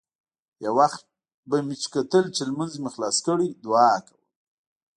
يو 0.63 0.71
وخت 0.79 1.03
به 1.49 1.57
مې 1.67 1.75
کتل 1.93 2.25
چې 2.35 2.41
لمونځ 2.49 2.73
مې 2.81 2.89
خلاص 2.95 3.17
کړى 3.25 3.47
دعا 3.63 3.93
کوم. 4.05 4.21